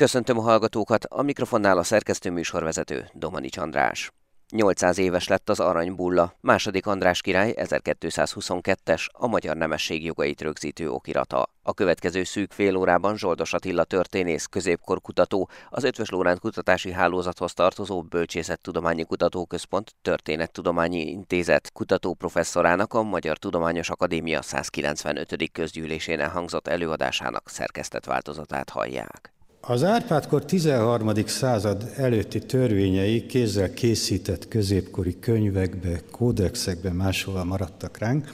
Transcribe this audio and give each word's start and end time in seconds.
Köszöntöm 0.00 0.38
a 0.38 0.42
hallgatókat, 0.42 1.04
a 1.04 1.22
mikrofonnál 1.22 1.78
a 1.78 1.82
szerkesztő 1.82 2.30
műsorvezető 2.30 3.08
Domani 3.12 3.48
András. 3.56 4.10
800 4.50 4.98
éves 4.98 5.28
lett 5.28 5.48
az 5.48 5.60
aranybulla, 5.60 6.36
második 6.40 6.86
András 6.86 7.20
király 7.20 7.54
1222-es, 7.56 9.06
a 9.12 9.26
magyar 9.26 9.56
nemesség 9.56 10.04
jogait 10.04 10.40
rögzítő 10.40 10.90
okirata. 10.90 11.48
A 11.62 11.74
következő 11.74 12.24
szűk 12.24 12.52
fél 12.52 12.76
órában 12.76 13.16
Zsoldos 13.16 13.52
Attila 13.52 13.84
történész, 13.84 14.44
középkorkutató, 14.44 15.48
az 15.70 15.84
Ötvös 15.84 16.10
Lóránt 16.10 16.38
Kutatási 16.38 16.92
Hálózathoz 16.92 17.54
tartozó 17.54 18.02
Bölcsészettudományi 18.02 19.04
Kutatóközpont 19.04 19.94
Történettudományi 20.02 21.00
Intézet 21.00 21.72
kutatóprofesszorának 21.72 22.94
a 22.94 23.02
Magyar 23.02 23.38
Tudományos 23.38 23.90
Akadémia 23.90 24.42
195. 24.42 25.50
közgyűlésén 25.52 26.20
elhangzott 26.20 26.68
előadásának 26.68 27.48
szerkesztett 27.48 28.04
változatát 28.04 28.70
hallják. 28.70 29.32
Az 29.62 29.84
Árpádkor 29.84 30.44
13. 30.44 31.26
század 31.26 31.92
előtti 31.96 32.38
törvényei 32.38 33.26
kézzel 33.26 33.72
készített 33.72 34.48
középkori 34.48 35.18
könyvekbe, 35.18 36.00
kódexekbe 36.10 36.92
máshol 36.92 37.44
maradtak 37.44 37.98
ránk. 37.98 38.32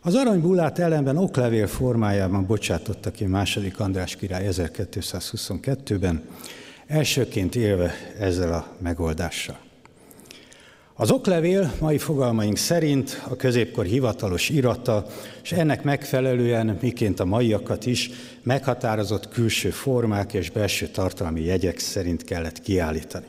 Az 0.00 0.14
aranybullát 0.14 0.78
ellenben 0.78 1.16
oklevél 1.16 1.66
formájában 1.66 2.46
bocsátotta 2.46 3.10
ki 3.10 3.24
második 3.24 3.80
András 3.80 4.16
király 4.16 4.48
1222-ben, 4.50 6.22
elsőként 6.86 7.54
élve 7.54 7.92
ezzel 8.18 8.52
a 8.52 8.66
megoldással. 8.78 9.58
Az 10.96 11.10
oklevél 11.10 11.72
mai 11.80 11.98
fogalmaink 11.98 12.56
szerint 12.56 13.22
a 13.28 13.36
középkor 13.36 13.84
hivatalos 13.84 14.48
irata, 14.48 15.06
és 15.42 15.52
ennek 15.52 15.82
megfelelően, 15.82 16.78
miként 16.80 17.20
a 17.20 17.24
maiakat 17.24 17.86
is, 17.86 18.10
meghatározott 18.42 19.28
külső 19.28 19.70
formák 19.70 20.32
és 20.32 20.50
belső 20.50 20.86
tartalmi 20.86 21.40
jegyek 21.40 21.78
szerint 21.78 22.24
kellett 22.24 22.60
kiállítani. 22.60 23.24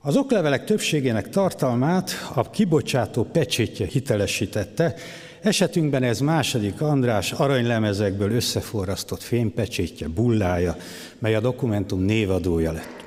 Az 0.00 0.16
oklevelek 0.16 0.64
többségének 0.64 1.28
tartalmát 1.28 2.10
a 2.34 2.50
kibocsátó 2.50 3.22
pecsétje 3.22 3.86
hitelesítette, 3.86 4.94
esetünkben 5.42 6.02
ez 6.02 6.20
második 6.20 6.80
András 6.80 7.32
aranylemezekből 7.32 8.30
összeforrasztott 8.30 9.22
fémpecsétje, 9.22 10.08
bullája, 10.08 10.76
mely 11.18 11.34
a 11.34 11.40
dokumentum 11.40 12.00
névadója 12.00 12.72
lett. 12.72 13.03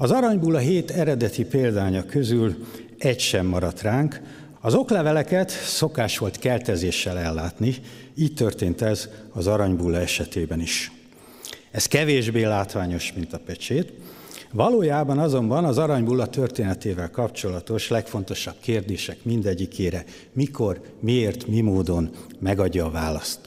Az 0.00 0.10
aranybulla 0.10 0.58
hét 0.58 0.90
eredeti 0.90 1.44
példánya 1.44 2.04
közül 2.04 2.56
egy 2.98 3.20
sem 3.20 3.46
maradt 3.46 3.82
ránk, 3.82 4.20
az 4.60 4.74
okleveleket 4.74 5.50
szokás 5.50 6.18
volt 6.18 6.38
keltezéssel 6.38 7.18
ellátni, 7.18 7.74
így 8.14 8.34
történt 8.34 8.82
ez 8.82 9.08
az 9.32 9.46
aranybulla 9.46 10.00
esetében 10.00 10.60
is. 10.60 10.92
Ez 11.70 11.86
kevésbé 11.86 12.44
látványos, 12.44 13.12
mint 13.12 13.32
a 13.32 13.40
pecsét. 13.46 13.92
Valójában 14.52 15.18
azonban 15.18 15.64
az 15.64 15.78
aranybulla 15.78 16.26
történetével 16.26 17.10
kapcsolatos 17.10 17.88
legfontosabb 17.88 18.56
kérdések 18.60 19.18
mindegyikére 19.22 20.04
mikor, 20.32 20.80
miért, 21.00 21.46
mi 21.46 21.60
módon 21.60 22.10
megadja 22.38 22.84
a 22.84 22.90
választ. 22.90 23.38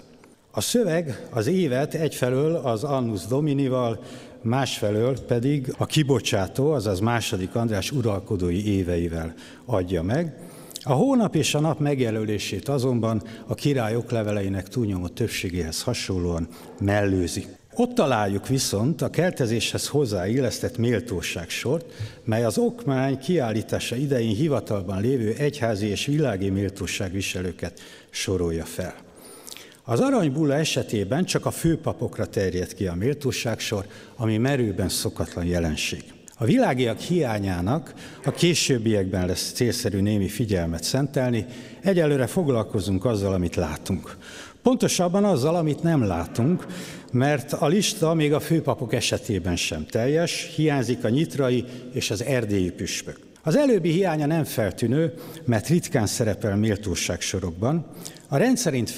A 0.51 0.61
szöveg 0.61 1.27
az 1.29 1.47
évet 1.47 1.93
egyfelől 1.93 2.55
az 2.55 2.83
Annus 2.83 3.25
Dominival, 3.25 4.03
másfelől 4.41 5.19
pedig 5.19 5.73
a 5.77 5.85
kibocsátó, 5.85 6.71
azaz 6.71 6.99
második 6.99 7.55
András 7.55 7.91
uralkodói 7.91 8.67
éveivel 8.67 9.33
adja 9.65 10.01
meg. 10.01 10.35
A 10.83 10.93
hónap 10.93 11.35
és 11.35 11.53
a 11.53 11.59
nap 11.59 11.79
megjelölését 11.79 12.69
azonban 12.69 13.21
a 13.47 13.55
király 13.55 13.95
okleveleinek 13.95 14.67
túlnyomó 14.67 15.07
többségéhez 15.07 15.81
hasonlóan 15.81 16.47
mellőzi. 16.79 17.45
Ott 17.73 17.93
találjuk 17.93 18.47
viszont 18.47 19.01
a 19.01 19.09
keltezéshez 19.09 19.87
hozzáillesztett 19.87 20.77
méltóságsort, 20.77 21.85
mely 22.23 22.43
az 22.43 22.57
okmány 22.57 23.19
kiállítása 23.19 23.95
idején 23.95 24.35
hivatalban 24.35 25.01
lévő 25.01 25.33
egyházi 25.37 25.87
és 25.87 26.05
világi 26.05 26.49
méltóságviselőket 26.49 27.79
sorolja 28.09 28.65
fel. 28.65 28.95
Az 29.91 29.99
aranybulla 29.99 30.53
esetében 30.53 31.25
csak 31.25 31.45
a 31.45 31.51
főpapokra 31.51 32.25
terjed 32.25 32.73
ki 32.73 32.87
a 32.87 32.95
méltóságsor, 32.95 33.85
ami 34.15 34.37
merőben 34.37 34.89
szokatlan 34.89 35.45
jelenség. 35.45 36.03
A 36.37 36.45
világiak 36.45 36.99
hiányának 36.99 37.93
a 38.25 38.31
későbbiekben 38.31 39.25
lesz 39.25 39.51
célszerű 39.51 39.99
némi 39.99 40.27
figyelmet 40.27 40.83
szentelni, 40.83 41.45
egyelőre 41.81 42.27
foglalkozunk 42.27 43.05
azzal, 43.05 43.33
amit 43.33 43.55
látunk. 43.55 44.17
Pontosabban 44.61 45.25
azzal, 45.25 45.55
amit 45.55 45.83
nem 45.83 46.03
látunk, 46.03 46.65
mert 47.11 47.53
a 47.53 47.67
lista 47.67 48.13
még 48.13 48.33
a 48.33 48.39
főpapok 48.39 48.93
esetében 48.93 49.55
sem 49.55 49.85
teljes, 49.85 50.51
hiányzik 50.55 51.03
a 51.03 51.09
nyitrai 51.09 51.65
és 51.93 52.11
az 52.11 52.23
erdélyi 52.23 52.71
püspök. 52.71 53.19
Az 53.43 53.55
előbbi 53.55 53.89
hiánya 53.89 54.25
nem 54.25 54.43
feltűnő, 54.43 55.13
mert 55.45 55.67
ritkán 55.67 56.05
szerepel 56.05 56.55
méltóságsorokban. 56.55 57.85
A 58.33 58.37
rendszerint 58.37 58.89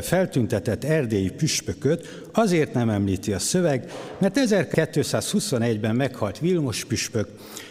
feltüntetett 0.00 0.84
erdélyi 0.84 1.30
püspököt 1.30 2.22
azért 2.32 2.74
nem 2.74 2.88
említi 2.88 3.32
a 3.32 3.38
szöveg, 3.38 3.92
mert 4.18 4.38
1221-ben 4.44 5.96
meghalt 5.96 6.38
Vilmos 6.38 6.84
püspök, 6.84 7.28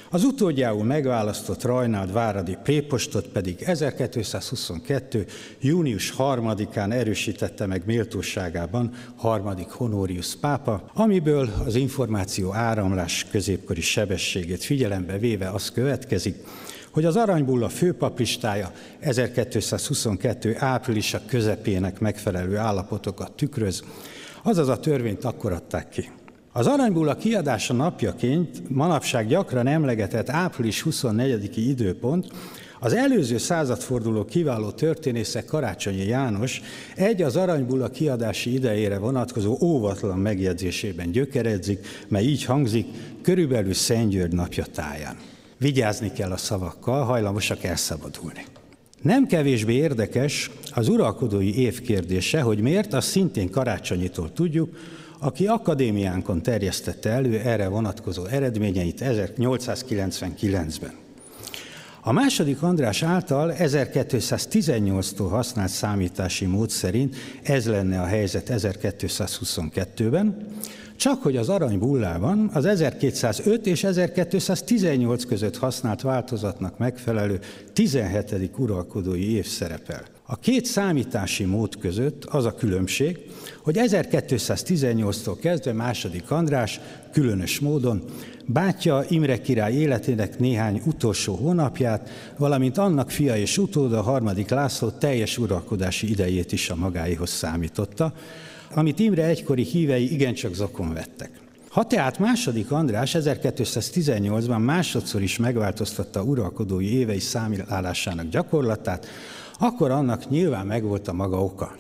az 0.09 0.23
utódjául 0.23 0.83
megválasztott 0.83 1.63
Rajnád 1.63 2.11
Váradi 2.11 2.57
prépostot 2.63 3.27
pedig 3.27 3.61
1222. 3.61 5.25
június 5.59 6.13
3-án 6.17 6.91
erősítette 6.91 7.65
meg 7.65 7.81
méltóságában 7.85 8.93
harmadik 9.15 9.69
Honorius 9.69 10.35
pápa, 10.35 10.89
amiből 10.93 11.49
az 11.65 11.75
információ 11.75 12.53
áramlás 12.53 13.25
középkori 13.31 13.81
sebességét 13.81 14.63
figyelembe 14.63 15.17
véve 15.17 15.49
az 15.49 15.71
következik, 15.71 16.35
hogy 16.93 17.05
az 17.05 17.15
aranybulla 17.15 17.69
főpaplistája 17.69 18.71
1222. 18.99 20.55
áprilisa 20.59 21.21
közepének 21.25 21.99
megfelelő 21.99 22.57
állapotokat 22.57 23.31
tükröz, 23.31 23.83
azaz 24.43 24.67
a 24.67 24.79
törvényt 24.79 25.25
akkor 25.25 25.51
adták 25.51 25.89
ki. 25.89 26.11
Az 26.51 26.67
aranybulla 26.67 27.15
kiadása 27.15 27.73
napjaként 27.73 28.69
manapság 28.69 29.27
gyakran 29.27 29.67
emlegetett 29.67 30.29
április 30.29 30.85
24-i 30.89 31.51
időpont 31.55 32.27
az 32.79 32.93
előző 32.93 33.37
századforduló 33.37 34.25
kiváló 34.25 34.71
történésze 34.71 35.45
Karácsonyi 35.45 36.05
János 36.05 36.61
egy 36.95 37.21
az 37.21 37.35
aranybulla 37.35 37.89
kiadási 37.89 38.53
idejére 38.53 38.97
vonatkozó 38.97 39.57
óvatlan 39.61 40.19
megjegyzésében 40.19 41.11
gyökeredzik, 41.11 41.87
mely 42.07 42.23
így 42.23 42.45
hangzik, 42.45 42.87
körülbelül 43.21 43.73
Szent 43.73 44.09
György 44.09 44.33
napja 44.33 44.65
táján. 44.65 45.15
Vigyázni 45.63 46.11
kell 46.11 46.31
a 46.31 46.37
szavakkal, 46.37 47.03
hajlamosak 47.03 47.63
elszabadulni. 47.63 48.45
Nem 49.01 49.25
kevésbé 49.27 49.73
érdekes 49.73 50.51
az 50.71 50.87
uralkodói 50.87 51.57
év 51.57 51.81
kérdése, 51.81 52.41
hogy 52.41 52.59
miért, 52.59 52.93
azt 52.93 53.07
szintén 53.07 53.49
karácsonyitól 53.49 54.33
tudjuk, 54.33 54.77
aki 55.19 55.47
akadémiánkon 55.47 56.41
terjesztette 56.41 57.09
elő 57.09 57.39
erre 57.39 57.67
vonatkozó 57.67 58.25
eredményeit 58.25 59.01
1899-ben. 59.03 60.93
A 62.01 62.11
második 62.11 62.61
András 62.61 63.03
által 63.03 63.53
1218-tól 63.57 65.27
használt 65.29 65.69
számítási 65.69 66.45
mód 66.45 66.69
szerint 66.69 67.15
ez 67.43 67.67
lenne 67.67 68.01
a 68.01 68.05
helyzet 68.05 68.49
1222-ben, 68.53 70.47
csak 71.03 71.23
hogy 71.23 71.37
az 71.37 71.49
aranybullában 71.49 72.49
az 72.53 72.65
1205 72.65 73.67
és 73.67 73.83
1218 73.83 75.25
között 75.25 75.57
használt 75.57 76.01
változatnak 76.01 76.77
megfelelő 76.77 77.39
17. 77.73 78.51
uralkodói 78.57 79.31
év 79.31 79.45
szerepel. 79.45 80.03
A 80.25 80.35
két 80.35 80.65
számítási 80.65 81.43
mód 81.43 81.77
között 81.77 82.25
az 82.25 82.45
a 82.45 82.55
különbség, 82.55 83.19
hogy 83.63 83.77
1218-tól 83.79 85.37
kezdve 85.41 85.73
második 85.73 86.31
András 86.31 86.79
különös 87.11 87.59
módon 87.59 88.03
bátyja 88.45 89.03
Imre 89.09 89.41
király 89.41 89.73
életének 89.73 90.39
néhány 90.39 90.81
utolsó 90.85 91.35
hónapját, 91.35 92.09
valamint 92.37 92.77
annak 92.77 93.11
fia 93.11 93.37
és 93.37 93.57
utóda 93.57 94.01
harmadik 94.01 94.49
László 94.49 94.89
teljes 94.89 95.37
uralkodási 95.37 96.09
idejét 96.09 96.51
is 96.51 96.69
a 96.69 96.75
magáihoz 96.75 97.29
számította, 97.29 98.13
amit 98.75 98.99
Imre 98.99 99.25
egykori 99.25 99.63
hívei 99.63 100.13
igencsak 100.13 100.53
zokon 100.53 100.93
vettek. 100.93 101.39
Ha 101.69 101.83
tehát 101.83 102.19
második 102.19 102.71
András 102.71 103.15
1218-ban 103.19 104.63
másodszor 104.63 105.21
is 105.21 105.37
megváltoztatta 105.37 106.23
uralkodói 106.23 106.93
évei 106.93 107.19
számításának 107.19 108.29
gyakorlatát, 108.29 109.07
akkor 109.59 109.91
annak 109.91 110.29
nyilván 110.29 110.65
megvolt 110.65 111.07
a 111.07 111.13
maga 111.13 111.43
oka. 111.43 111.75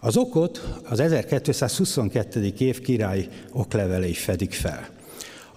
Az 0.00 0.16
okot 0.16 0.80
az 0.88 1.00
1222. 1.00 2.52
év 2.58 2.80
királyi 2.80 3.28
oklevelei 3.52 4.14
fedik 4.14 4.52
fel. 4.52 4.88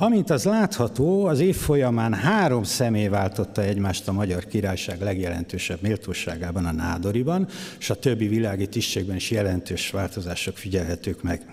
Amint 0.03 0.29
az 0.29 0.43
látható, 0.43 1.25
az 1.25 1.39
év 1.39 1.55
folyamán 1.55 2.13
három 2.13 2.63
személy 2.63 3.07
váltotta 3.07 3.61
egymást 3.61 4.07
a 4.07 4.11
Magyar 4.11 4.45
Királyság 4.45 5.01
legjelentősebb 5.01 5.81
méltóságában, 5.81 6.65
a 6.65 6.71
Nádoriban, 6.71 7.47
és 7.79 7.89
a 7.89 7.95
többi 7.95 8.27
világi 8.27 8.67
tisztségben 8.67 9.15
is 9.15 9.31
jelentős 9.31 9.89
változások 9.89 10.57
figyelhetők 10.57 11.21
meg. 11.21 11.45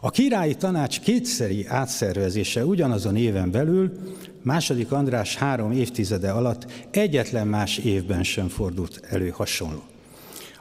A 0.00 0.10
királyi 0.10 0.54
tanács 0.54 1.00
kétszeri 1.00 1.66
átszervezése 1.66 2.64
ugyanazon 2.64 3.16
éven 3.16 3.50
belül 3.50 3.92
második 4.42 4.92
András 4.92 5.36
három 5.36 5.72
évtizede 5.72 6.30
alatt 6.30 6.66
egyetlen 6.90 7.46
más 7.46 7.78
évben 7.78 8.22
sem 8.22 8.48
fordult 8.48 9.00
elő 9.10 9.28
hasonló. 9.28 9.82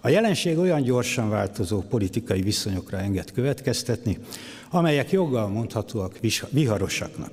A 0.01 0.09
jelenség 0.09 0.57
olyan 0.57 0.81
gyorsan 0.81 1.29
változó 1.29 1.81
politikai 1.81 2.41
viszonyokra 2.41 2.97
enged 2.97 3.31
következtetni, 3.31 4.17
amelyek 4.69 5.11
joggal 5.11 5.47
mondhatóak 5.47 6.19
viharosaknak. 6.49 7.31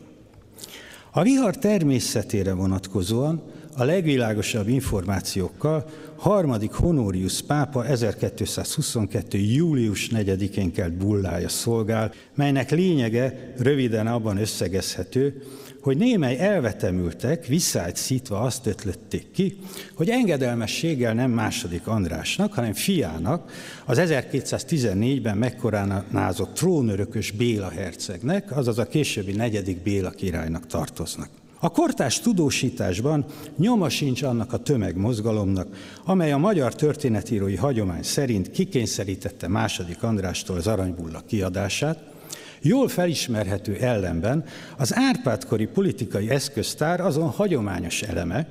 A 1.10 1.22
vihar 1.22 1.56
természetére 1.56 2.52
vonatkozóan 2.52 3.42
a 3.76 3.84
legvilágosabb 3.84 4.68
információkkal 4.68 5.84
harmadik 6.16 6.72
Honorius 6.72 7.42
pápa 7.42 7.86
1222. 7.86 9.38
július 9.38 10.08
4-én 10.12 10.72
kelt 10.72 10.92
bullája 10.92 11.48
szolgál, 11.48 12.12
melynek 12.34 12.70
lényege 12.70 13.52
röviden 13.58 14.06
abban 14.06 14.36
összegezhető, 14.36 15.42
hogy 15.86 15.96
némely 15.96 16.38
elvetemültek, 16.38 17.46
visszájt 17.46 17.96
szítva 17.96 18.40
azt 18.40 18.66
ötlötték 18.66 19.30
ki, 19.30 19.56
hogy 19.94 20.08
engedelmességgel 20.08 21.14
nem 21.14 21.30
második 21.30 21.86
Andrásnak, 21.86 22.52
hanem 22.52 22.72
fiának, 22.72 23.50
az 23.84 23.98
1214-ben 24.00 25.36
megkoronázott 25.36 26.54
trónörökös 26.54 27.30
Béla 27.30 27.68
hercegnek, 27.68 28.56
azaz 28.56 28.78
a 28.78 28.86
későbbi 28.86 29.32
negyedik 29.32 29.82
Béla 29.82 30.10
királynak 30.10 30.66
tartoznak. 30.66 31.28
A 31.60 31.68
kortás 31.68 32.20
tudósításban 32.20 33.24
nyoma 33.56 33.88
sincs 33.88 34.22
annak 34.22 34.52
a 34.52 34.62
tömegmozgalomnak, 34.62 35.68
amely 36.04 36.32
a 36.32 36.38
magyar 36.38 36.74
történetírói 36.74 37.56
hagyomány 37.56 38.02
szerint 38.02 38.50
kikényszerítette 38.50 39.48
második 39.48 40.02
Andrástól 40.02 40.56
az 40.56 40.66
aranybulla 40.66 41.22
kiadását, 41.26 42.14
Jól 42.62 42.88
felismerhető 42.88 43.76
ellenben 43.76 44.44
az 44.76 44.94
Árpádkori 44.94 45.66
politikai 45.66 46.30
eszköztár 46.30 47.00
azon 47.00 47.28
hagyományos 47.28 48.02
eleme, 48.02 48.46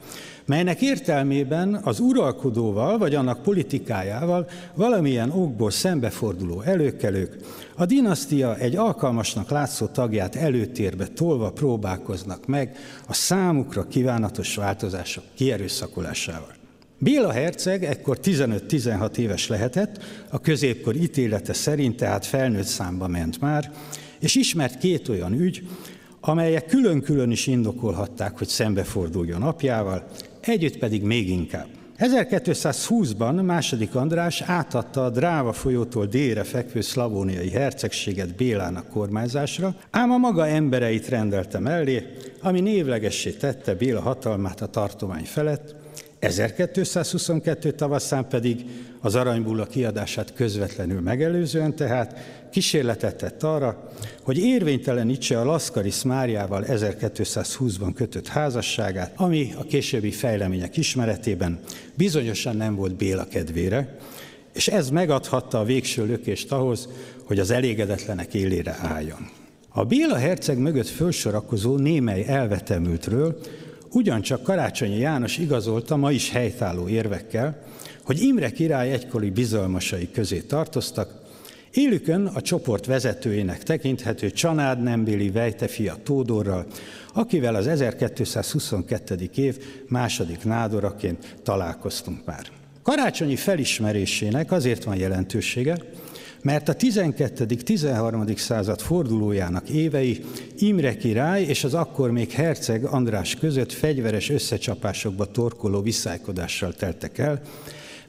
melynek 0.45 0.81
értelmében 0.81 1.79
az 1.83 1.99
uralkodóval 1.99 2.97
vagy 2.97 3.15
annak 3.15 3.41
politikájával 3.41 4.49
valamilyen 4.73 5.29
okból 5.31 5.71
szembeforduló 5.71 6.61
előkelők 6.61 7.37
a 7.75 7.85
dinasztia 7.85 8.57
egy 8.57 8.75
alkalmasnak 8.75 9.49
látszó 9.49 9.85
tagját 9.85 10.35
előtérbe 10.35 11.07
tolva 11.07 11.51
próbálkoznak 11.51 12.45
meg 12.45 12.75
a 13.07 13.13
számukra 13.13 13.87
kívánatos 13.87 14.55
változások 14.55 15.23
kierőszakolásával. 15.33 16.54
Béla 16.97 17.31
herceg 17.31 17.83
ekkor 17.83 18.19
15-16 18.23 19.17
éves 19.17 19.47
lehetett, 19.47 20.03
a 20.29 20.39
középkor 20.39 20.95
ítélete 20.95 21.53
szerint 21.53 21.95
tehát 21.95 22.25
felnőtt 22.25 22.65
számba 22.65 23.07
ment 23.07 23.41
már, 23.41 23.71
és 24.19 24.35
ismert 24.35 24.77
két 24.77 25.09
olyan 25.09 25.33
ügy, 25.33 25.67
amelyek 26.19 26.65
külön-külön 26.65 27.31
is 27.31 27.47
indokolhatták, 27.47 28.37
hogy 28.37 28.47
szembeforduljon 28.47 29.41
apjával, 29.41 30.07
együtt 30.39 30.77
pedig 30.77 31.01
még 31.03 31.29
inkább. 31.29 31.67
1220-ban 31.99 33.45
második 33.45 33.95
András 33.95 34.41
átadta 34.41 35.03
a 35.03 35.09
Dráva 35.09 35.53
folyótól 35.53 36.05
délre 36.05 36.43
fekvő 36.43 36.81
szlavóniai 36.81 37.49
hercegséget 37.49 38.35
Bélának 38.35 38.87
kormányzásra, 38.87 39.75
ám 39.91 40.11
a 40.11 40.17
maga 40.17 40.47
embereit 40.47 41.09
rendelte 41.09 41.59
mellé, 41.59 42.05
ami 42.41 42.59
névlegessé 42.59 43.31
tette 43.31 43.73
Béla 43.73 44.01
hatalmát 44.01 44.61
a 44.61 44.67
tartomány 44.67 45.25
felett, 45.25 45.75
1222 46.19 47.71
tavaszán 47.71 48.27
pedig 48.27 48.65
az 49.01 49.15
aranybulla 49.15 49.65
kiadását 49.65 50.33
közvetlenül 50.33 51.01
megelőzően 51.01 51.75
tehát 51.75 52.19
kísérletet 52.51 53.15
tett 53.15 53.43
arra, 53.43 53.91
hogy 54.21 54.37
érvénytelenítse 54.37 55.39
a 55.39 55.45
Laszkaris 55.45 56.03
Máriával 56.03 56.65
1220-ban 56.67 57.91
kötött 57.95 58.27
házasságát, 58.27 59.13
ami 59.15 59.53
a 59.57 59.63
későbbi 59.63 60.11
fejlemények 60.11 60.77
ismeretében 60.77 61.59
bizonyosan 61.93 62.55
nem 62.55 62.75
volt 62.75 62.95
Béla 62.95 63.27
kedvére, 63.27 63.97
és 64.53 64.67
ez 64.67 64.89
megadhatta 64.89 65.59
a 65.59 65.63
végső 65.63 66.05
lökést 66.05 66.51
ahhoz, 66.51 66.89
hogy 67.23 67.39
az 67.39 67.51
elégedetlenek 67.51 68.33
élére 68.33 68.77
álljon. 68.81 69.29
A 69.69 69.83
Béla 69.83 70.15
herceg 70.15 70.57
mögött 70.57 70.87
fölsorakozó 70.87 71.77
némely 71.77 72.25
elvetemültről 72.27 73.39
ugyancsak 73.95 74.43
Karácsonyi 74.43 74.97
János 74.97 75.37
igazolta 75.37 75.95
ma 75.95 76.11
is 76.11 76.29
helytálló 76.31 76.87
érvekkel, 76.87 77.61
hogy 78.03 78.21
Imre 78.21 78.49
király 78.49 78.91
egykori 78.91 79.29
bizalmasai 79.29 80.11
közé 80.11 80.39
tartoztak, 80.39 81.23
Élükön 81.75 82.25
a 82.25 82.41
csoport 82.41 82.85
vezetőjének 82.85 83.63
tekinthető 83.63 84.31
Csanád 84.31 84.83
Nembéli 84.83 85.29
Vejte 85.29 85.67
fia 85.67 85.95
Tódorral, 86.03 86.65
akivel 87.13 87.55
az 87.55 87.67
1222. 87.67 89.29
év 89.35 89.57
második 89.87 90.43
nádoraként 90.43 91.35
találkoztunk 91.43 92.25
már. 92.25 92.45
Karácsonyi 92.83 93.35
felismerésének 93.35 94.51
azért 94.51 94.83
van 94.83 94.95
jelentősége, 94.95 95.77
mert 96.45 96.69
a 96.69 96.75
12.-13. 96.75 98.37
század 98.37 98.81
fordulójának 98.81 99.69
évei 99.69 100.23
Imre 100.57 100.97
király 100.97 101.43
és 101.43 101.63
az 101.63 101.73
akkor 101.73 102.11
még 102.11 102.31
herceg 102.31 102.83
András 102.83 103.35
között 103.35 103.71
fegyveres 103.71 104.29
összecsapásokba 104.29 105.25
torkoló 105.25 105.81
viszálykodással 105.81 106.73
teltek 106.73 107.17
el, 107.17 107.41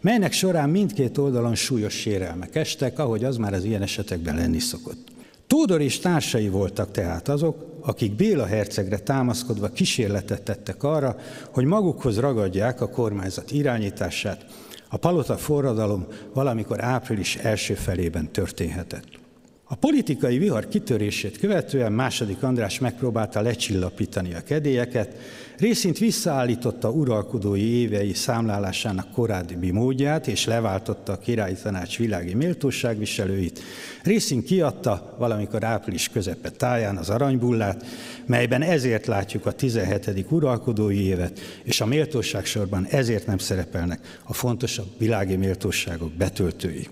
melynek 0.01 0.33
során 0.33 0.71
mindkét 0.71 1.19
oldalon 1.19 1.55
súlyos 1.55 1.95
sérelmek 1.95 2.55
estek, 2.55 2.99
ahogy 2.99 3.25
az 3.25 3.37
már 3.37 3.53
az 3.55 3.65
ilyen 3.65 3.83
esetekben 3.83 4.37
lenni 4.37 4.59
szokott. 4.59 5.09
Tódor 5.47 5.81
és 5.81 5.99
társai 5.99 6.49
voltak 6.49 6.91
tehát 6.91 7.29
azok, 7.29 7.79
akik 7.81 8.13
Béla 8.13 8.47
hercegre 8.47 8.99
támaszkodva 8.99 9.69
kísérletet 9.69 10.43
tettek 10.43 10.83
arra, 10.83 11.17
hogy 11.51 11.65
magukhoz 11.65 12.19
ragadják 12.19 12.81
a 12.81 12.89
kormányzat 12.89 13.51
irányítását, 13.51 14.45
a 14.89 14.97
palota 14.97 15.37
forradalom 15.37 16.07
valamikor 16.35 16.85
április 16.85 17.37
első 17.37 17.75
felében 17.75 18.33
történhetett. 18.33 19.26
A 19.69 19.75
politikai 19.75 20.39
vihar 20.39 20.69
kitörését 20.69 21.39
követően 21.39 21.93
második 21.93 22.43
András 22.43 22.79
megpróbálta 22.79 23.41
lecsillapítani 23.41 24.35
a 24.35 24.41
kedélyeket, 24.41 25.17
részint 25.59 25.99
visszaállította 25.99 26.91
uralkodói 26.91 27.61
évei 27.61 28.13
számlálásának 28.13 29.11
korábbi 29.13 29.71
módját, 29.71 30.27
és 30.27 30.45
leváltotta 30.45 31.13
a 31.13 31.19
királyi 31.19 31.55
tanács 31.63 31.99
világi 31.99 32.35
méltóságviselőit, 32.35 33.61
részint 34.03 34.45
kiadta 34.45 35.15
valamikor 35.19 35.65
április 35.65 36.09
közepe 36.09 36.51
táján 36.51 36.97
az 36.97 37.11
aranybullát, 37.11 37.85
melyben 38.27 38.63
ezért 38.63 39.07
látjuk 39.07 39.47
a 39.47 39.53
17. 39.53 40.27
uralkodói 40.31 41.05
évet, 41.05 41.41
és 41.63 41.81
a 41.81 41.87
méltóságsorban 41.87 42.87
ezért 42.91 43.27
nem 43.27 43.39
szerepelnek 43.39 44.21
a 44.25 44.33
fontosabb 44.33 44.89
világi 44.99 45.37
méltóságok 45.37 46.13
betöltői. 46.13 46.89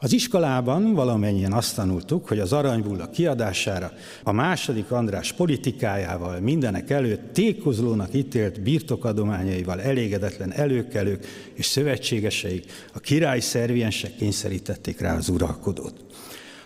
Az 0.00 0.12
iskolában 0.12 0.94
valamennyien 0.94 1.52
azt 1.52 1.74
tanultuk, 1.74 2.28
hogy 2.28 2.38
az 2.38 2.52
aranybulla 2.52 3.10
kiadására 3.10 3.92
a 4.22 4.32
második 4.32 4.90
András 4.90 5.32
politikájával 5.32 6.40
mindenek 6.40 6.90
előtt 6.90 7.32
tékozlónak 7.32 8.14
ítélt 8.14 8.60
birtokadományaival 8.60 9.80
elégedetlen 9.80 10.52
előkelők 10.52 11.26
és 11.54 11.66
szövetségeseik, 11.66 12.72
a 12.94 12.98
király 12.98 13.40
szerviensek 13.40 14.16
kényszerítették 14.16 15.00
rá 15.00 15.16
az 15.16 15.28
uralkodót. 15.28 15.94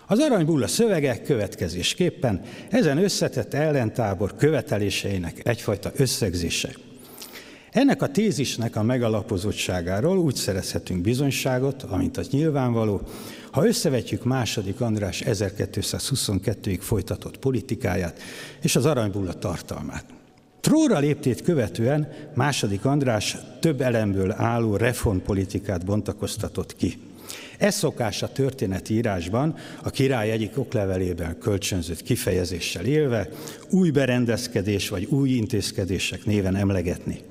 Az 0.07 0.19
aranybulla 0.19 0.67
szövege 0.67 1.23
következésképpen 1.23 2.43
ezen 2.71 2.99
összetett 2.99 3.55
ellentábor 3.55 4.37
követeléseinek 4.37 5.41
egyfajta 5.45 5.93
összegzése. 5.97 6.71
Ennek 7.73 8.02
a 8.02 8.07
tézisnek 8.07 8.76
a 8.76 8.83
megalapozottságáról 8.83 10.19
úgy 10.19 10.35
szerezhetünk 10.35 11.00
bizonyságot, 11.00 11.83
amint 11.83 12.17
az 12.17 12.29
nyilvánvaló, 12.29 13.00
ha 13.50 13.67
összevetjük 13.67 14.25
második 14.25 14.81
András 14.81 15.23
1222-ig 15.26 16.79
folytatott 16.81 17.38
politikáját 17.38 18.21
és 18.62 18.76
az 18.76 18.87
aranybulla 18.87 19.33
tartalmát. 19.33 20.05
Tróra 20.61 20.99
léptét 20.99 21.43
követően 21.43 22.09
második 22.35 22.85
András 22.85 23.37
több 23.61 23.81
elemből 23.81 24.33
álló 24.33 24.76
reformpolitikát 24.76 25.85
bontakoztatott 25.85 26.76
ki. 26.76 26.99
Ez 27.59 27.75
szokás 27.75 28.23
a 28.23 28.33
történeti 28.33 28.95
írásban, 28.95 29.55
a 29.83 29.91
király 29.91 30.31
egyik 30.31 30.59
oklevelében 30.59 31.38
kölcsönzött 31.38 32.02
kifejezéssel 32.02 32.85
élve, 32.85 33.29
új 33.71 33.91
berendezkedés 33.91 34.88
vagy 34.88 35.05
új 35.05 35.31
intézkedések 35.31 36.25
néven 36.25 36.57
emlegetni. 36.57 37.31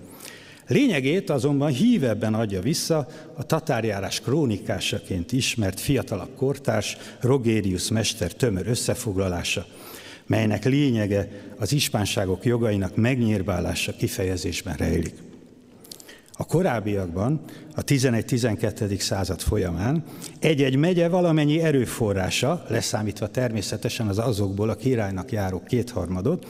Lényegét 0.67 1.29
azonban 1.29 1.71
hívebben 1.71 2.33
adja 2.33 2.61
vissza 2.61 3.07
a 3.35 3.45
tatárjárás 3.45 4.19
krónikásaként 4.19 5.31
ismert 5.31 5.79
fiatalabb 5.79 6.35
kortárs 6.35 6.97
Rogérius 7.19 7.89
mester 7.89 8.33
tömör 8.33 8.67
összefoglalása, 8.67 9.65
melynek 10.25 10.65
lényege 10.65 11.29
az 11.59 11.73
ispánságok 11.73 12.45
jogainak 12.45 12.95
megnyírbálása 12.95 13.95
kifejezésben 13.95 14.75
rejlik. 14.75 15.13
A 16.33 16.45
korábbiakban, 16.45 17.41
a 17.75 17.83
11-12. 17.83 18.99
század 18.99 19.41
folyamán 19.41 20.03
egy-egy 20.39 20.75
megye 20.75 21.07
valamennyi 21.07 21.59
erőforrása, 21.59 22.65
leszámítva 22.67 23.27
természetesen 23.27 24.07
az 24.07 24.17
azokból 24.17 24.69
a 24.69 24.75
királynak 24.75 25.31
járó 25.31 25.63
kétharmadot, 25.67 26.47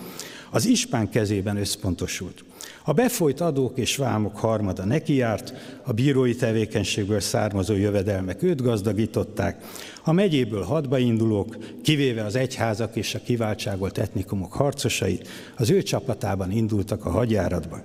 az 0.51 0.65
ispán 0.65 1.09
kezében 1.09 1.57
összpontosult. 1.57 2.43
A 2.91 2.93
befolyt 2.93 3.41
adók 3.41 3.77
és 3.77 3.95
vámok 3.95 4.37
harmada 4.37 4.85
nekijárt, 4.85 5.53
a 5.83 5.91
bírói 5.91 6.35
tevékenységből 6.35 7.19
származó 7.19 7.75
jövedelmek 7.75 8.43
őt 8.43 8.61
gazdagították, 8.61 9.63
a 10.03 10.11
megyéből 10.11 10.63
hadba 10.63 10.97
indulók, 10.97 11.57
kivéve 11.83 12.23
az 12.23 12.35
egyházak 12.35 12.95
és 12.95 13.15
a 13.15 13.19
kiváltságolt 13.19 13.97
etnikumok 13.97 14.53
harcosait, 14.53 15.27
az 15.57 15.69
ő 15.69 15.81
csapatában 15.81 16.51
indultak 16.51 17.05
a 17.05 17.09
hadjáratba. 17.09 17.83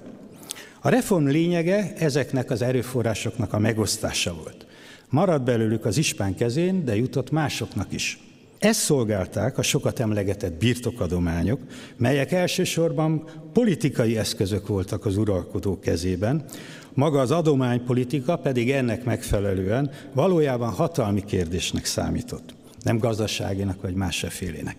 A 0.80 0.88
reform 0.88 1.26
lényege 1.26 1.92
ezeknek 1.98 2.50
az 2.50 2.62
erőforrásoknak 2.62 3.52
a 3.52 3.58
megosztása 3.58 4.34
volt. 4.34 4.66
Maradt 5.08 5.44
belőlük 5.44 5.84
az 5.84 5.96
ispán 5.96 6.34
kezén, 6.34 6.84
de 6.84 6.96
jutott 6.96 7.30
másoknak 7.30 7.92
is. 7.92 8.25
Ezt 8.58 8.80
szolgálták 8.80 9.58
a 9.58 9.62
sokat 9.62 10.00
emlegetett 10.00 10.58
birtokadományok, 10.58 11.60
melyek 11.96 12.32
elsősorban 12.32 13.28
politikai 13.52 14.18
eszközök 14.18 14.66
voltak 14.66 15.06
az 15.06 15.16
uralkodó 15.16 15.78
kezében, 15.78 16.44
maga 16.94 17.20
az 17.20 17.30
adománypolitika 17.30 18.36
pedig 18.36 18.70
ennek 18.70 19.04
megfelelően 19.04 19.90
valójában 20.12 20.70
hatalmi 20.70 21.24
kérdésnek 21.24 21.84
számított, 21.84 22.54
nem 22.82 22.98
gazdaságinak 22.98 23.82
vagy 23.82 23.94
mássefélének. 23.94 24.76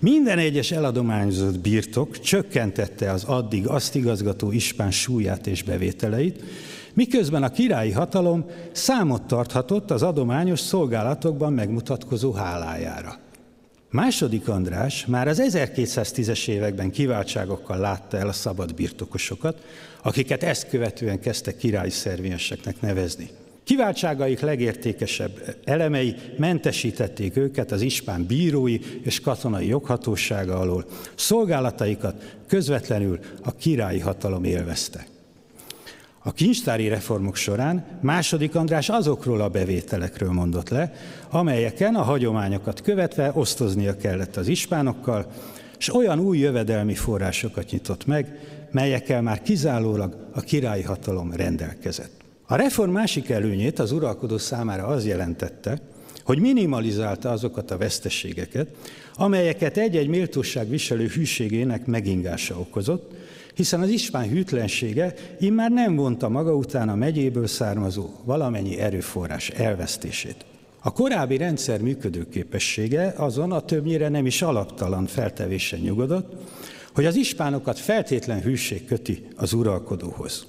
Minden 0.00 0.38
egyes 0.38 0.70
eladományozott 0.70 1.58
birtok 1.58 2.20
csökkentette 2.20 3.10
az 3.10 3.24
addig 3.24 3.66
azt 3.66 3.94
igazgató 3.94 4.52
ispán 4.52 4.90
súlyát 4.90 5.46
és 5.46 5.62
bevételeit, 5.62 6.42
miközben 6.94 7.42
a 7.42 7.50
királyi 7.50 7.92
hatalom 7.92 8.44
számot 8.72 9.22
tarthatott 9.22 9.90
az 9.90 10.02
adományos 10.02 10.60
szolgálatokban 10.60 11.52
megmutatkozó 11.52 12.32
hálájára. 12.32 13.18
Második 13.90 14.48
András 14.48 15.06
már 15.06 15.28
az 15.28 15.42
1210-es 15.44 16.48
években 16.48 16.90
kiváltságokkal 16.90 17.78
látta 17.78 18.18
el 18.18 18.28
a 18.28 18.32
szabad 18.32 18.74
birtokosokat, 18.74 19.64
akiket 20.02 20.42
ezt 20.42 20.68
követően 20.68 21.20
kezdtek 21.20 21.56
királyi 21.56 21.90
szervényeseknek 21.90 22.80
nevezni. 22.80 23.28
Kiváltságaik 23.64 24.40
legértékesebb 24.40 25.56
elemei 25.64 26.14
mentesítették 26.38 27.36
őket 27.36 27.72
az 27.72 27.80
ispán 27.80 28.26
bírói 28.26 28.78
és 29.02 29.20
katonai 29.20 29.66
joghatósága 29.66 30.58
alól, 30.58 30.84
szolgálataikat 31.14 32.38
közvetlenül 32.46 33.18
a 33.42 33.54
királyi 33.54 34.00
hatalom 34.00 34.44
élvezte. 34.44 35.06
A 36.26 36.32
kincstári 36.32 36.88
reformok 36.88 37.36
során 37.36 37.84
második 38.00 38.54
András 38.54 38.88
azokról 38.88 39.40
a 39.40 39.48
bevételekről 39.48 40.32
mondott 40.32 40.68
le, 40.68 40.92
amelyeken 41.30 41.94
a 41.94 42.02
hagyományokat 42.02 42.80
követve 42.80 43.30
osztoznia 43.34 43.96
kellett 43.96 44.36
az 44.36 44.48
ispánokkal, 44.48 45.26
és 45.78 45.94
olyan 45.94 46.18
új 46.18 46.38
jövedelmi 46.38 46.94
forrásokat 46.94 47.70
nyitott 47.70 48.06
meg, 48.06 48.38
melyekkel 48.70 49.22
már 49.22 49.42
kizárólag 49.42 50.16
a 50.32 50.40
királyi 50.40 50.82
hatalom 50.82 51.32
rendelkezett. 51.32 52.20
A 52.46 52.56
reform 52.56 52.90
másik 52.90 53.30
előnyét 53.30 53.78
az 53.78 53.92
uralkodó 53.92 54.38
számára 54.38 54.86
az 54.86 55.06
jelentette, 55.06 55.78
hogy 56.24 56.38
minimalizálta 56.38 57.30
azokat 57.30 57.70
a 57.70 57.76
veszteségeket, 57.76 58.68
amelyeket 59.14 59.76
egy-egy 59.76 60.08
méltóság 60.08 60.68
viselő 60.68 61.06
hűségének 61.06 61.86
megingása 61.86 62.58
okozott, 62.58 63.12
hiszen 63.54 63.80
az 63.80 63.88
ispán 63.88 64.28
hűtlensége 64.28 65.14
immár 65.40 65.70
nem 65.70 65.96
vonta 65.96 66.28
maga 66.28 66.54
után 66.56 66.88
a 66.88 66.94
megyéből 66.94 67.46
származó 67.46 68.10
valamennyi 68.24 68.78
erőforrás 68.78 69.50
elvesztését. 69.50 70.44
A 70.80 70.92
korábbi 70.92 71.36
rendszer 71.36 71.80
működőképessége 71.80 73.14
azon 73.16 73.52
a 73.52 73.60
többnyire 73.60 74.08
nem 74.08 74.26
is 74.26 74.42
alaptalan 74.42 75.06
feltevésen 75.06 75.80
nyugodott, 75.80 76.32
hogy 76.94 77.04
az 77.04 77.16
ispánokat 77.16 77.78
feltétlen 77.78 78.40
hűség 78.40 78.84
köti 78.84 79.26
az 79.36 79.52
uralkodóhoz. 79.52 80.46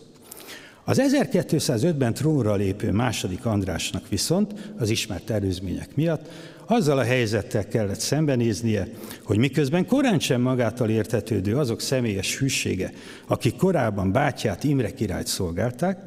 Az 0.88 1.02
1205-ben 1.04 2.14
trónra 2.14 2.56
lépő 2.56 2.92
második 2.92 3.46
Andrásnak 3.46 4.10
viszont, 4.10 4.74
az 4.78 4.90
ismert 4.90 5.30
előzmények 5.30 5.96
miatt, 5.96 6.30
azzal 6.66 6.98
a 6.98 7.04
helyzettel 7.04 7.68
kellett 7.68 8.00
szembenéznie, 8.00 8.88
hogy 9.24 9.38
miközben 9.38 9.86
korán 9.86 10.20
sem 10.20 10.42
magától 10.42 10.90
értetődő 10.90 11.58
azok 11.58 11.82
személyes 11.82 12.38
hűsége, 12.38 12.92
akik 13.28 13.56
korábban 13.56 14.12
bátyját 14.12 14.64
Imre 14.64 14.94
királyt 14.94 15.28
szolgálták, 15.28 16.00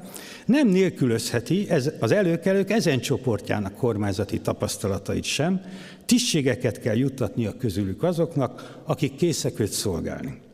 nem 0.46 0.68
nélkülözheti 0.68 1.70
ez, 1.70 1.90
az 2.00 2.12
előkelők 2.12 2.70
ezen 2.70 3.00
csoportjának 3.00 3.74
kormányzati 3.74 4.40
tapasztalatait 4.40 5.24
sem, 5.24 5.60
tisztségeket 6.06 6.80
kell 6.80 6.96
juttatnia 6.96 7.56
közülük 7.56 8.02
azoknak, 8.02 8.80
akik 8.84 9.14
készek 9.14 9.60
őt 9.60 9.72
szolgálni. 9.72 10.46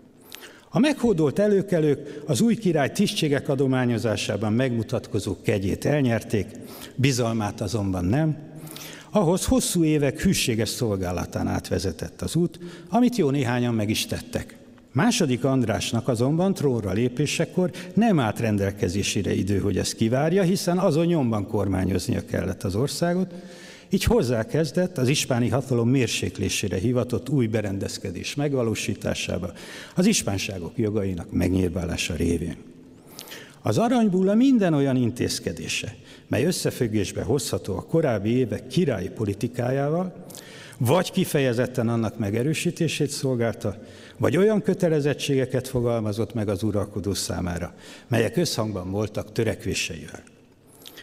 A 0.75 0.79
meghódolt 0.79 1.39
előkelők 1.39 2.23
az 2.27 2.41
új 2.41 2.55
király 2.55 2.93
tisztségek 2.93 3.49
adományozásában 3.49 4.53
megmutatkozó 4.53 5.37
kegyét 5.43 5.85
elnyerték, 5.85 6.47
bizalmát 6.95 7.61
azonban 7.61 8.05
nem, 8.05 8.37
ahhoz 9.11 9.45
hosszú 9.45 9.85
évek 9.85 10.21
hűséges 10.21 10.69
szolgálatán 10.69 11.47
átvezetett 11.47 12.23
az 12.23 12.35
út, 12.35 12.59
amit 12.89 13.17
jó 13.17 13.31
néhányan 13.31 13.75
meg 13.75 13.91
is 13.91 14.07
tettek. 14.07 14.57
Második 14.93 15.45
Andrásnak 15.45 16.09
azonban 16.09 16.55
trónra 16.55 16.93
lépésekor 16.93 17.71
nem 17.95 18.21
állt 18.21 18.41
rendelkezésére 18.41 19.35
idő, 19.35 19.59
hogy 19.59 19.79
ezt 19.79 19.95
kivárja, 19.95 20.43
hiszen 20.43 20.79
azon 20.79 21.07
nyomban 21.07 21.47
kormányoznia 21.47 22.25
kellett 22.25 22.63
az 22.63 22.75
országot, 22.75 23.35
így 23.95 24.05
hozzákezdett 24.05 24.99
az 24.99 25.09
ispáni 25.09 25.49
hatalom 25.49 25.89
mérséklésére 25.89 26.77
hivatott 26.77 27.29
új 27.29 27.47
berendezkedés 27.47 28.35
megvalósításába, 28.35 29.53
az 29.95 30.07
ispánságok 30.07 30.73
jogainak 30.77 31.33
megnyírbálása 31.33 32.15
révén. 32.15 32.57
Az 33.63 33.79
aranybulla 33.79 34.35
minden 34.35 34.75
olyan 34.75 34.97
intézkedése, 34.97 35.97
mely 36.29 36.45
összefüggésbe 36.45 37.23
hozható 37.23 37.77
a 37.77 37.83
korábbi 37.83 38.31
évek 38.31 38.67
királyi 38.67 39.09
politikájával, 39.09 40.25
vagy 40.79 41.11
kifejezetten 41.11 41.89
annak 41.89 42.19
megerősítését 42.19 43.11
szolgálta, 43.11 43.79
vagy 44.17 44.37
olyan 44.37 44.63
kötelezettségeket 44.63 45.69
fogalmazott 45.69 46.35
meg 46.35 46.49
az 46.49 46.63
uralkodó 46.63 47.15
számára, 47.15 47.75
melyek 48.09 48.37
összhangban 48.37 48.91
voltak 48.91 49.33
törekvéseivel. 49.33 50.23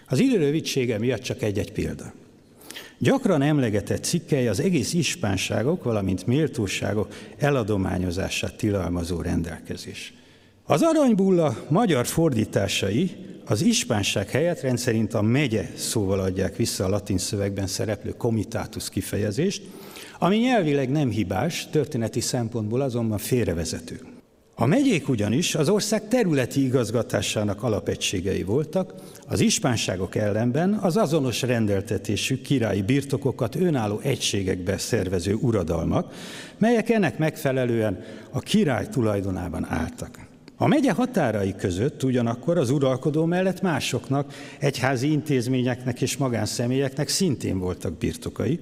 Az 0.08 0.20
idő 0.20 0.38
rövidsége 0.38 0.98
miatt 0.98 1.22
csak 1.22 1.42
egy-egy 1.42 1.72
példa. 1.72 2.14
Gyakran 3.04 3.42
emlegetett 3.42 4.04
cikkei 4.04 4.48
az 4.48 4.60
egész 4.60 4.94
ispánságok, 4.94 5.84
valamint 5.84 6.28
méltóságok 6.28 7.14
eladományozását 7.38 8.56
tilalmazó 8.56 9.22
rendelkezés. 9.22 10.14
Az 10.66 10.82
aranybulla 10.82 11.66
magyar 11.70 12.06
fordításai 12.06 13.16
az 13.46 13.62
ispánság 13.62 14.30
helyett 14.30 14.62
rendszerint 14.62 15.14
a 15.14 15.22
megye 15.22 15.70
szóval 15.76 16.20
adják 16.20 16.56
vissza 16.56 16.86
a 16.86 16.90
latin 16.90 17.18
szövegben 17.18 17.68
szereplő 17.68 18.14
comitatus 18.18 18.90
kifejezést, 18.90 19.64
ami 20.20 20.38
nyelvileg 20.38 20.90
nem 20.90 21.10
hibás, 21.10 21.68
történeti 21.72 22.20
szempontból 22.20 22.82
azonban 22.82 23.18
félrevezető. 23.18 24.11
A 24.56 24.66
megyék 24.66 25.10
ugyanis 25.10 25.56
az 25.56 25.70
ország 25.70 26.08
területi 26.08 26.64
igazgatásának 26.64 27.64
alapegységei 27.64 28.44
voltak, 28.44 28.94
az 29.28 29.40
ispánságok 29.40 30.16
ellenben 30.16 30.74
az 30.74 30.98
azonos 30.98 31.42
rendeltetésű 31.42 32.42
királyi 32.42 32.82
birtokokat 32.82 33.56
önálló 33.56 34.00
egységekbe 34.00 34.78
szervező 34.78 35.34
uradalmak, 35.34 36.14
melyek 36.58 36.90
ennek 36.90 37.18
megfelelően 37.18 38.04
a 38.30 38.40
király 38.40 38.88
tulajdonában 38.88 39.66
álltak. 39.70 40.30
A 40.62 40.68
megye 40.68 40.92
határai 40.92 41.56
között 41.56 42.04
ugyanakkor 42.04 42.58
az 42.58 42.70
uralkodó 42.70 43.26
mellett 43.26 43.62
másoknak, 43.62 44.34
egyházi 44.60 45.12
intézményeknek 45.12 46.02
és 46.02 46.18
magánszemélyeknek 46.18 47.08
szintén 47.08 47.60
voltak 47.60 47.98
birtokai, 47.98 48.60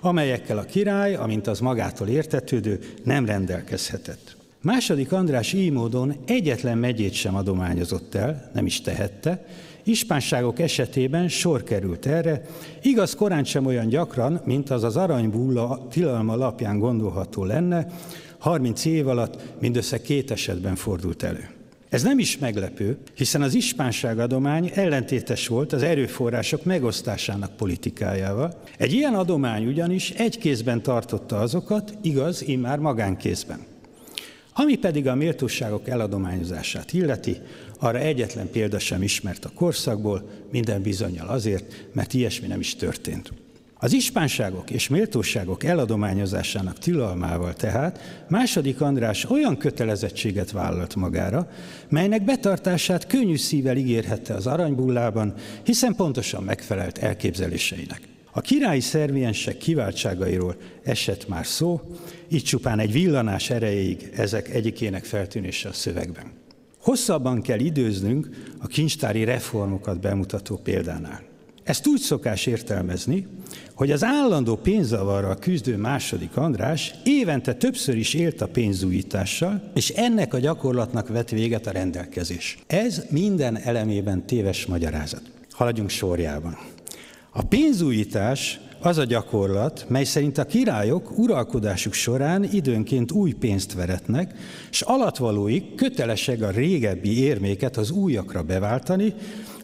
amelyekkel 0.00 0.58
a 0.58 0.64
király, 0.64 1.14
amint 1.14 1.46
az 1.46 1.60
magától 1.60 2.08
értetődő, 2.08 2.80
nem 3.04 3.26
rendelkezhetett. 3.26 4.31
Második 4.62 5.12
András 5.12 5.52
így 5.52 5.72
módon 5.72 6.14
egyetlen 6.26 6.78
megyét 6.78 7.12
sem 7.12 7.34
adományozott 7.34 8.14
el, 8.14 8.50
nem 8.54 8.66
is 8.66 8.80
tehette, 8.80 9.46
ispánságok 9.82 10.58
esetében 10.58 11.28
sor 11.28 11.62
került 11.62 12.06
erre, 12.06 12.42
igaz 12.82 13.14
korán 13.14 13.44
sem 13.44 13.66
olyan 13.66 13.88
gyakran, 13.88 14.40
mint 14.44 14.70
az 14.70 14.84
az 14.84 14.96
aranybulla 14.96 15.86
tilalma 15.90 16.32
alapján 16.32 16.78
gondolható 16.78 17.44
lenne, 17.44 17.86
30 18.38 18.84
év 18.84 19.08
alatt 19.08 19.42
mindössze 19.60 20.00
két 20.00 20.30
esetben 20.30 20.74
fordult 20.74 21.22
elő. 21.22 21.48
Ez 21.88 22.02
nem 22.02 22.18
is 22.18 22.38
meglepő, 22.38 22.98
hiszen 23.14 23.42
az 23.42 23.54
ispánságadomány 23.54 24.70
ellentétes 24.74 25.48
volt 25.48 25.72
az 25.72 25.82
erőforrások 25.82 26.64
megosztásának 26.64 27.56
politikájával. 27.56 28.60
Egy 28.78 28.92
ilyen 28.92 29.14
adomány 29.14 29.66
ugyanis 29.66 30.10
egy 30.10 30.38
kézben 30.38 30.82
tartotta 30.82 31.38
azokat, 31.38 31.94
igaz, 32.02 32.42
immár 32.46 32.78
magánkézben. 32.78 33.71
Ami 34.54 34.76
pedig 34.76 35.08
a 35.08 35.14
méltóságok 35.14 35.88
eladományozását 35.88 36.92
illeti, 36.92 37.36
arra 37.78 37.98
egyetlen 37.98 38.50
példa 38.50 38.78
sem 38.78 39.02
ismert 39.02 39.44
a 39.44 39.50
korszakból, 39.54 40.30
minden 40.50 40.82
bizonyal 40.82 41.28
azért, 41.28 41.88
mert 41.92 42.14
ilyesmi 42.14 42.46
nem 42.46 42.60
is 42.60 42.76
történt. 42.76 43.32
Az 43.84 43.92
ispánságok 43.92 44.70
és 44.70 44.88
méltóságok 44.88 45.64
eladományozásának 45.64 46.78
tilalmával 46.78 47.54
tehát 47.54 48.24
második 48.28 48.80
András 48.80 49.24
olyan 49.30 49.56
kötelezettséget 49.56 50.50
vállalt 50.50 50.96
magára, 50.96 51.48
melynek 51.88 52.24
betartását 52.24 53.06
könnyű 53.06 53.36
szívvel 53.36 53.76
ígérhette 53.76 54.34
az 54.34 54.46
aranybullában, 54.46 55.34
hiszen 55.64 55.94
pontosan 55.94 56.42
megfelelt 56.42 56.98
elképzeléseinek. 56.98 58.11
A 58.34 58.40
királyi 58.40 58.80
szerviensek 58.80 59.56
kiváltságairól 59.56 60.56
esett 60.82 61.28
már 61.28 61.46
szó, 61.46 61.80
így 62.28 62.42
csupán 62.42 62.78
egy 62.78 62.92
villanás 62.92 63.50
erejéig 63.50 64.10
ezek 64.16 64.48
egyikének 64.48 65.04
feltűnése 65.04 65.68
a 65.68 65.72
szövegben. 65.72 66.24
Hosszabban 66.78 67.42
kell 67.42 67.58
időznünk 67.58 68.28
a 68.58 68.66
kincstári 68.66 69.24
reformokat 69.24 70.00
bemutató 70.00 70.56
példánál. 70.56 71.22
Ezt 71.62 71.86
úgy 71.86 72.00
szokás 72.00 72.46
értelmezni, 72.46 73.26
hogy 73.74 73.90
az 73.90 74.04
állandó 74.04 74.56
pénzavarral 74.56 75.36
küzdő 75.36 75.76
második 75.76 76.36
András 76.36 76.94
évente 77.04 77.54
többször 77.54 77.96
is 77.96 78.14
élt 78.14 78.40
a 78.40 78.48
pénzújítással, 78.48 79.70
és 79.74 79.88
ennek 79.88 80.34
a 80.34 80.38
gyakorlatnak 80.38 81.08
vett 81.08 81.28
véget 81.28 81.66
a 81.66 81.70
rendelkezés. 81.70 82.58
Ez 82.66 83.04
minden 83.10 83.58
elemében 83.58 84.26
téves 84.26 84.66
magyarázat. 84.66 85.22
Haladjunk 85.50 85.90
sorjában. 85.90 86.58
A 87.34 87.42
pénzújítás 87.42 88.60
az 88.80 88.98
a 88.98 89.04
gyakorlat, 89.04 89.84
mely 89.88 90.04
szerint 90.04 90.38
a 90.38 90.44
királyok 90.44 91.18
uralkodásuk 91.18 91.92
során 91.92 92.44
időnként 92.44 93.12
új 93.12 93.32
pénzt 93.32 93.72
veretnek, 93.72 94.34
és 94.70 94.80
alatvalóik 94.80 95.74
kötelesek 95.74 96.42
a 96.42 96.50
régebbi 96.50 97.18
érméket 97.18 97.76
az 97.76 97.90
újakra 97.90 98.42
beváltani, 98.42 99.14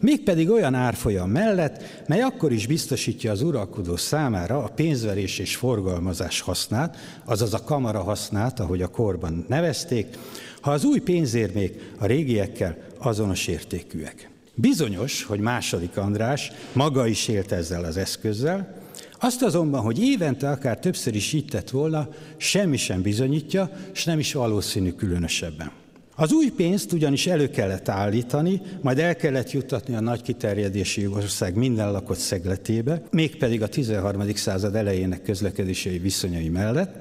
mégpedig 0.01 0.51
olyan 0.51 0.75
árfolyam 0.75 1.31
mellett, 1.31 2.05
mely 2.07 2.21
akkor 2.21 2.53
is 2.53 2.67
biztosítja 2.67 3.31
az 3.31 3.43
uralkodó 3.43 3.97
számára 3.97 4.63
a 4.63 4.69
pénzverés 4.69 5.39
és 5.39 5.57
forgalmazás 5.57 6.41
hasznát, 6.41 6.97
azaz 7.25 7.55
a 7.55 7.65
kamara 7.65 8.03
hasznát, 8.03 8.61
ahogy 8.61 8.83
a 8.83 8.89
korban 8.89 9.45
nevezték, 9.49 10.19
ha 10.61 10.71
az 10.71 10.85
új 10.85 10.99
pénzérmék 10.99 11.93
a 11.99 12.07
régiekkel 12.07 12.77
azonos 12.99 13.47
értékűek. 13.47 14.31
Bizonyos, 14.61 15.23
hogy 15.23 15.41
második 15.41 15.97
András 15.97 16.53
maga 16.73 17.07
is 17.07 17.29
élt 17.29 17.53
ezzel 17.53 17.85
az 17.85 17.97
eszközzel, 17.97 18.75
azt 19.21 19.43
azonban, 19.43 19.81
hogy 19.81 20.03
évente 20.03 20.51
akár 20.51 20.79
többször 20.79 21.15
is 21.15 21.33
így 21.33 21.45
tett 21.45 21.71
volna, 21.71 22.09
semmi 22.37 22.77
sem 22.77 23.03
bizonyítja, 23.03 23.71
és 23.93 24.05
nem 24.05 24.19
is 24.19 24.33
valószínű 24.33 24.93
különösebben. 24.93 25.71
Az 26.15 26.33
új 26.33 26.51
pénzt 26.51 26.93
ugyanis 26.93 27.27
elő 27.27 27.51
kellett 27.51 27.89
állítani, 27.89 28.61
majd 28.83 28.99
el 28.99 29.17
kellett 29.17 29.51
juttatni 29.51 29.95
a 29.95 30.01
nagy 30.01 30.23
kiterjedési 30.23 31.07
ország 31.07 31.55
minden 31.55 31.93
lakott 31.93 32.19
szegletébe, 32.19 33.03
mégpedig 33.11 33.63
a 33.63 33.69
13. 33.69 34.35
század 34.35 34.75
elejének 34.75 35.23
közlekedési 35.23 35.99
viszonyai 35.99 36.49
mellett. 36.49 36.95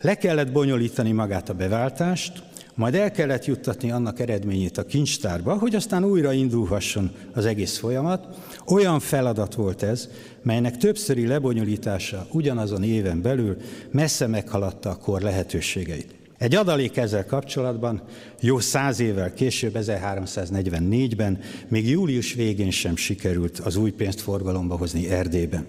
Le 0.00 0.14
kellett 0.14 0.52
bonyolítani 0.52 1.12
magát 1.12 1.48
a 1.48 1.54
beváltást, 1.54 2.42
majd 2.76 2.94
el 2.94 3.10
kellett 3.10 3.44
juttatni 3.44 3.90
annak 3.90 4.20
eredményét 4.20 4.78
a 4.78 4.84
kincstárba, 4.84 5.58
hogy 5.58 5.74
aztán 5.74 6.04
újra 6.04 6.32
indulhasson 6.32 7.10
az 7.32 7.46
egész 7.46 7.78
folyamat. 7.78 8.36
Olyan 8.66 9.00
feladat 9.00 9.54
volt 9.54 9.82
ez, 9.82 10.08
melynek 10.42 10.76
többszöri 10.76 11.26
lebonyolítása 11.26 12.26
ugyanazon 12.32 12.82
éven 12.82 13.22
belül 13.22 13.56
messze 13.90 14.26
meghaladta 14.26 14.90
a 14.90 14.96
kor 14.96 15.20
lehetőségeit. 15.20 16.14
Egy 16.38 16.54
adalék 16.54 16.96
ezzel 16.96 17.26
kapcsolatban 17.26 18.02
jó 18.40 18.58
száz 18.58 19.00
évvel 19.00 19.32
később, 19.32 19.76
1344-ben, 19.80 21.38
még 21.68 21.88
július 21.88 22.34
végén 22.34 22.70
sem 22.70 22.96
sikerült 22.96 23.58
az 23.58 23.76
új 23.76 23.90
pénzt 23.90 24.20
forgalomba 24.20 24.76
hozni 24.76 25.10
Erdélyben. 25.10 25.66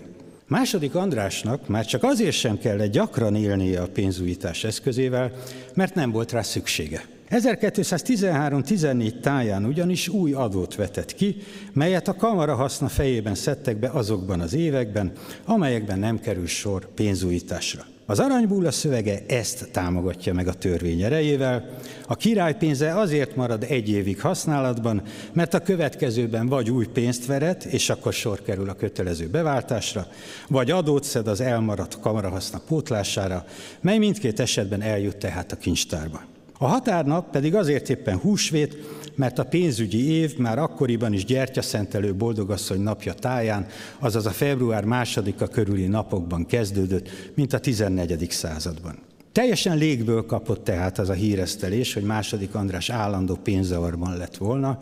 Második 0.47 0.95
Andrásnak 0.95 1.67
már 1.67 1.85
csak 1.85 2.03
azért 2.03 2.35
sem 2.35 2.57
kellett 2.57 2.91
gyakran 2.91 3.35
élnie 3.35 3.81
a 3.81 3.87
pénzújítás 3.87 4.63
eszközével, 4.63 5.31
mert 5.73 5.95
nem 5.95 6.11
volt 6.11 6.31
rá 6.31 6.41
szüksége. 6.41 7.05
1213-14 7.29 9.19
táján 9.19 9.65
ugyanis 9.65 10.07
új 10.07 10.33
adót 10.33 10.75
vetett 10.75 11.13
ki, 11.13 11.35
melyet 11.73 12.07
a 12.07 12.15
kamara 12.15 12.55
haszna 12.55 12.87
fejében 12.87 13.35
szedtek 13.35 13.77
be 13.77 13.89
azokban 13.89 14.39
az 14.39 14.53
években, 14.53 15.11
amelyekben 15.45 15.99
nem 15.99 16.19
kerül 16.19 16.47
sor 16.47 16.87
pénzújításra. 16.93 17.85
Az 18.09 18.19
aranybúla 18.19 18.71
szövege 18.71 19.19
ezt 19.27 19.69
támogatja 19.71 20.33
meg 20.33 20.47
a 20.47 20.53
törvény 20.53 21.01
erejével. 21.01 21.69
A 22.07 22.15
király 22.15 22.57
pénze 22.57 22.99
azért 22.99 23.35
marad 23.35 23.65
egy 23.69 23.89
évig 23.89 24.21
használatban, 24.21 25.01
mert 25.33 25.53
a 25.53 25.59
következőben 25.59 26.47
vagy 26.47 26.69
új 26.69 26.85
pénzt 26.85 27.25
veret, 27.25 27.63
és 27.63 27.89
akkor 27.89 28.13
sor 28.13 28.41
kerül 28.41 28.69
a 28.69 28.73
kötelező 28.73 29.27
beváltásra, 29.27 30.07
vagy 30.47 30.71
adót 30.71 31.03
szed 31.03 31.27
az 31.27 31.41
elmaradt 31.41 31.99
kamarahaszna 31.99 32.61
pótlására, 32.67 33.45
mely 33.81 33.97
mindkét 33.97 34.39
esetben 34.39 34.81
eljut 34.81 35.17
tehát 35.17 35.51
a 35.51 35.57
kincstárba. 35.57 36.21
A 36.57 36.67
határnap 36.67 37.31
pedig 37.31 37.55
azért 37.55 37.89
éppen 37.89 38.17
húsvét, 38.17 38.77
mert 39.17 39.39
a 39.39 39.43
pénzügyi 39.43 40.11
év 40.11 40.37
már 40.37 40.59
akkoriban 40.59 41.13
is 41.13 41.25
gyertyaszentelő 41.25 42.15
boldogasszony 42.15 42.81
napja 42.81 43.13
táján, 43.13 43.65
azaz 43.99 44.25
a 44.25 44.29
február 44.29 44.83
másodika 44.85 45.47
körüli 45.47 45.87
napokban 45.87 46.45
kezdődött, 46.45 47.09
mint 47.35 47.53
a 47.53 47.59
14. 47.59 48.31
században. 48.31 48.97
Teljesen 49.31 49.77
légből 49.77 50.25
kapott 50.25 50.63
tehát 50.63 50.99
az 50.99 51.09
a 51.09 51.13
híresztelés, 51.13 51.93
hogy 51.93 52.03
második 52.03 52.55
András 52.55 52.89
állandó 52.89 53.35
pénzavarban 53.35 54.17
lett 54.17 54.37
volna, 54.37 54.79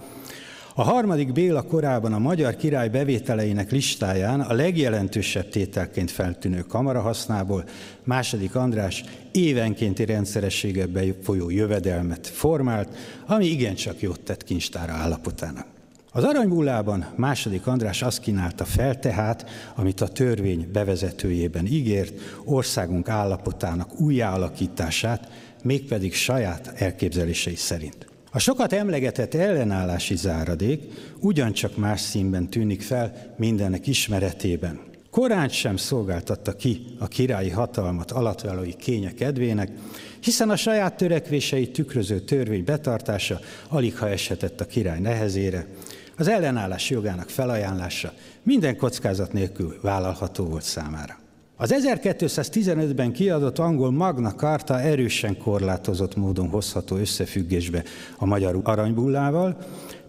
a 0.77 0.83
harmadik 0.83 1.31
Béla 1.31 1.61
korában 1.61 2.13
a 2.13 2.19
magyar 2.19 2.55
király 2.55 2.89
bevételeinek 2.89 3.71
listáján 3.71 4.41
a 4.41 4.53
legjelentősebb 4.53 5.49
tételként 5.49 6.11
feltűnő 6.11 6.61
kamarahasznából 6.61 7.63
második 8.03 8.55
András 8.55 9.03
évenkénti 9.31 10.05
rendszerességgel 10.05 10.87
befolyó 10.87 11.49
jövedelmet 11.49 12.27
formált, 12.27 12.89
ami 13.25 13.45
igencsak 13.45 14.01
jót 14.01 14.19
tett 14.19 14.43
kincstára 14.43 14.93
állapotának. 14.93 15.65
Az 16.11 16.23
aranybullában 16.23 17.05
második 17.15 17.67
András 17.67 18.01
azt 18.01 18.19
kínálta 18.19 18.65
fel 18.65 18.99
tehát, 18.99 19.49
amit 19.75 20.01
a 20.01 20.07
törvény 20.07 20.69
bevezetőjében 20.73 21.65
ígért, 21.65 22.19
országunk 22.43 23.09
állapotának 23.09 23.99
újjáalakítását, 23.99 25.27
mégpedig 25.63 26.13
saját 26.13 26.73
elképzelései 26.75 27.55
szerint. 27.55 28.13
A 28.35 28.39
sokat 28.39 28.73
emlegetett 28.73 29.33
ellenállási 29.33 30.15
záradék 30.15 30.81
ugyancsak 31.19 31.77
más 31.77 32.01
színben 32.01 32.49
tűnik 32.49 32.81
fel 32.81 33.33
mindenek 33.37 33.87
ismeretében. 33.87 34.79
Korán 35.09 35.49
sem 35.49 35.77
szolgáltatta 35.77 36.55
ki 36.55 36.85
a 36.99 37.07
királyi 37.07 37.49
hatalmat 37.49 38.11
alatvalói 38.11 38.73
kénye 38.73 39.13
kedvének, 39.13 39.71
hiszen 40.19 40.49
a 40.49 40.55
saját 40.55 40.97
törekvéseit 40.97 41.73
tükröző 41.73 42.19
törvény 42.19 42.63
betartása 42.63 43.39
alig 43.69 43.97
ha 43.97 44.09
eshetett 44.09 44.61
a 44.61 44.65
király 44.65 44.99
nehezére, 44.99 45.67
az 46.17 46.27
ellenállás 46.27 46.89
jogának 46.89 47.29
felajánlása 47.29 48.13
minden 48.43 48.77
kockázat 48.77 49.33
nélkül 49.33 49.79
vállalható 49.81 50.45
volt 50.45 50.63
számára. 50.63 51.24
Az 51.57 51.75
1215-ben 51.77 53.11
kiadott 53.11 53.59
angol 53.59 53.91
Magna 53.91 54.31
Carta 54.31 54.79
erősen 54.79 55.37
korlátozott 55.37 56.15
módon 56.15 56.49
hozható 56.49 56.95
összefüggésbe 56.95 57.83
a 58.17 58.25
magyar 58.25 58.59
aranybullával, 58.63 59.57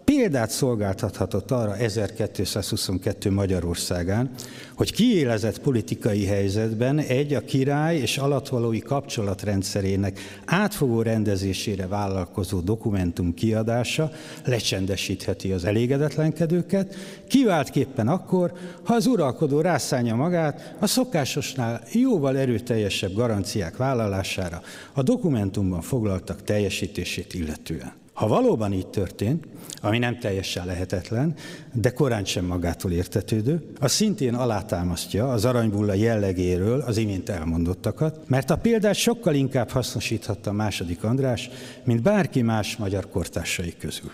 példát 0.07 0.51
szolgáltathatott 0.51 1.51
arra 1.51 1.77
1222 1.77 3.31
Magyarországán, 3.31 4.31
hogy 4.75 4.93
kiélezett 4.93 5.61
politikai 5.61 6.25
helyzetben 6.25 6.99
egy 6.99 7.35
a 7.35 7.41
király 7.41 7.97
és 7.97 8.19
alatvalói 8.19 8.79
kapcsolatrendszerének 8.79 10.19
átfogó 10.45 11.03
rendezésére 11.03 11.87
vállalkozó 11.87 12.61
dokumentum 12.61 13.35
kiadása 13.35 14.11
lecsendesítheti 14.45 15.53
az 15.53 15.65
elégedetlenkedőket, 15.65 16.95
kiváltképpen 17.29 18.09
akkor, 18.09 18.53
ha 18.83 18.95
az 18.95 19.07
uralkodó 19.07 19.61
rászánja 19.61 20.15
magát 20.15 20.75
a 20.79 20.87
szokásosnál 20.87 21.83
jóval 21.93 22.39
erőteljesebb 22.39 23.15
garanciák 23.15 23.77
vállalására 23.77 24.63
a 24.93 25.03
dokumentumban 25.03 25.81
foglaltak 25.81 26.43
teljesítését 26.43 27.35
illetően. 27.35 27.93
Ha 28.17 28.29
valóban 28.29 28.73
így 28.73 28.87
történt, 28.87 29.45
ami 29.87 29.99
nem 29.99 30.19
teljesen 30.19 30.67
lehetetlen, 30.67 31.35
de 31.73 31.91
korán 31.91 32.25
sem 32.25 32.45
magától 32.45 32.93
értetődő, 32.93 33.63
az 33.81 33.93
szintén 33.93 34.35
alátámasztja 34.35 35.33
az 35.33 35.45
aranybulla 35.45 35.95
jellegéről 35.95 36.81
az 36.81 36.97
imént 36.97 37.29
elmondottakat, 37.29 38.29
mert 38.29 38.51
a 38.51 38.57
példát 38.57 38.95
sokkal 38.95 39.35
inkább 39.35 39.71
hasznosíthatta 39.71 40.53
második 40.53 41.05
András, 41.05 41.51
mint 41.85 42.03
bárki 42.03 42.43
más 42.43 42.77
magyar 42.77 43.09
kortársai 43.09 43.75
közül. 43.79 44.13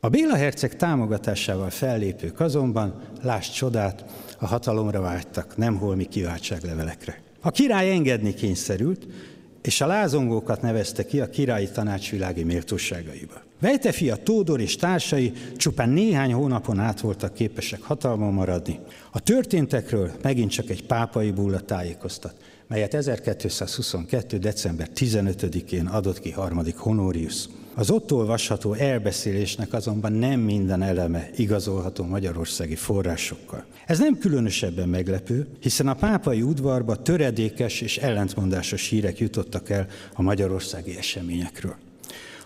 A 0.00 0.08
Béla 0.08 0.36
herceg 0.36 0.76
támogatásával 0.76 1.70
fellépők 1.70 2.40
azonban, 2.40 3.00
lásd 3.22 3.52
csodát, 3.52 4.04
a 4.38 4.46
hatalomra 4.46 5.00
vágytak, 5.00 5.56
nem 5.56 5.76
holmi 5.76 6.04
kiváltságlevelekre. 6.04 7.20
A 7.40 7.50
király 7.50 7.90
engedni 7.90 8.34
kényszerült, 8.34 9.06
és 9.62 9.80
a 9.80 9.86
lázongókat 9.86 10.62
nevezte 10.62 11.06
ki 11.06 11.20
a 11.20 11.28
királyi 11.30 11.68
tanácsvilági 11.70 12.42
méltóságaiba. 12.42 13.42
Vejte 13.60 13.92
fia 13.92 14.16
Tódor 14.16 14.60
és 14.60 14.76
társai 14.76 15.32
csupán 15.56 15.88
néhány 15.88 16.32
hónapon 16.32 16.78
át 16.78 17.00
voltak 17.00 17.34
képesek 17.34 17.82
hatalmon 17.82 18.32
maradni. 18.32 18.80
A 19.12 19.20
történtekről 19.20 20.10
megint 20.22 20.50
csak 20.50 20.70
egy 20.70 20.86
pápai 20.86 21.30
bulla 21.30 21.60
tájékoztat, 21.60 22.34
melyet 22.66 22.94
1222. 22.94 24.38
december 24.38 24.88
15-én 24.94 25.86
adott 25.86 26.20
ki 26.20 26.30
harmadik 26.30 26.76
Honorius. 26.76 27.48
Az 27.78 27.90
ott 27.90 28.12
olvasható 28.12 28.72
elbeszélésnek 28.72 29.72
azonban 29.72 30.12
nem 30.12 30.40
minden 30.40 30.82
eleme 30.82 31.30
igazolható 31.36 32.04
magyarországi 32.04 32.74
forrásokkal. 32.74 33.64
Ez 33.86 33.98
nem 33.98 34.18
különösebben 34.18 34.88
meglepő, 34.88 35.46
hiszen 35.60 35.88
a 35.88 35.94
pápai 35.94 36.42
udvarba 36.42 37.02
töredékes 37.02 37.80
és 37.80 37.98
ellentmondásos 37.98 38.88
hírek 38.88 39.18
jutottak 39.18 39.70
el 39.70 39.86
a 40.14 40.22
magyarországi 40.22 40.96
eseményekről. 40.96 41.74